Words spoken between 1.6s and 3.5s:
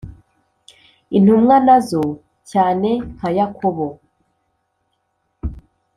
nazo, cyane nka